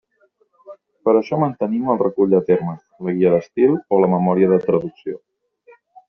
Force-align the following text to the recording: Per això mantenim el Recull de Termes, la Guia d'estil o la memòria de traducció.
Per 1.07 1.13
això 1.17 1.37
mantenim 1.41 1.91
el 1.93 1.99
Recull 2.01 2.33
de 2.35 2.39
Termes, 2.47 2.79
la 3.07 3.13
Guia 3.17 3.33
d'estil 3.33 3.75
o 3.97 3.99
la 4.05 4.09
memòria 4.15 4.49
de 4.55 4.59
traducció. 4.65 5.21